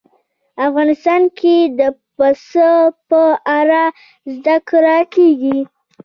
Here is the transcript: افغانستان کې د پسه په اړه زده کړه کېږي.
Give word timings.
افغانستان 0.67 1.21
کې 1.37 1.55
د 1.79 1.81
پسه 2.15 2.71
په 3.09 3.21
اړه 3.59 3.83
زده 4.35 4.57
کړه 4.69 4.97
کېږي. 5.13 5.59